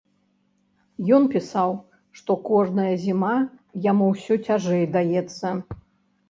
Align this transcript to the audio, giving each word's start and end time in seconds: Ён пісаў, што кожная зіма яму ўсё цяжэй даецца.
Ён 1.17 1.27
пісаў, 1.35 1.69
што 2.19 2.37
кожная 2.47 2.93
зіма 3.03 3.35
яму 3.91 4.09
ўсё 4.15 4.33
цяжэй 4.49 4.83
даецца. 4.97 5.47